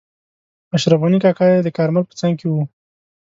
[0.75, 2.63] اشرف غني کاکا یې د کارمل په څنګ کې وو.